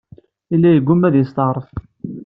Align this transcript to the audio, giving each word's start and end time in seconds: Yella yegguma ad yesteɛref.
Yella 0.51 0.69
yegguma 0.71 1.05
ad 1.07 1.15
yesteɛref. 1.17 1.69